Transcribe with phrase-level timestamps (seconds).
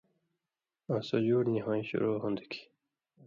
[0.91, 2.65] آں سو جُوڑ نی ہویں شُروع ہُوݩدوۡ کھیں